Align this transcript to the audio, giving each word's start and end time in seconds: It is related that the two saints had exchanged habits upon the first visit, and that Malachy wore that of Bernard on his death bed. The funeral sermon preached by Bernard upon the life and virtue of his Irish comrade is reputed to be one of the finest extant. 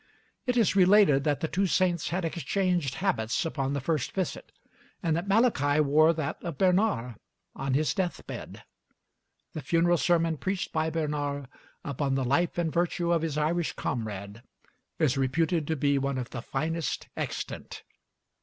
It 0.47 0.57
is 0.57 0.75
related 0.75 1.25
that 1.25 1.41
the 1.41 1.47
two 1.47 1.67
saints 1.67 2.09
had 2.09 2.25
exchanged 2.25 2.95
habits 2.95 3.45
upon 3.45 3.73
the 3.73 3.79
first 3.79 4.13
visit, 4.13 4.51
and 5.03 5.15
that 5.15 5.27
Malachy 5.27 5.79
wore 5.79 6.11
that 6.11 6.41
of 6.43 6.57
Bernard 6.57 7.17
on 7.55 7.75
his 7.75 7.93
death 7.93 8.25
bed. 8.25 8.63
The 9.53 9.61
funeral 9.61 9.99
sermon 9.99 10.37
preached 10.37 10.73
by 10.73 10.89
Bernard 10.89 11.47
upon 11.83 12.15
the 12.15 12.25
life 12.25 12.57
and 12.57 12.73
virtue 12.73 13.11
of 13.11 13.21
his 13.21 13.37
Irish 13.37 13.73
comrade 13.73 14.41
is 14.97 15.19
reputed 15.19 15.67
to 15.67 15.75
be 15.75 15.99
one 15.99 16.17
of 16.17 16.31
the 16.31 16.41
finest 16.41 17.07
extant. 17.15 17.83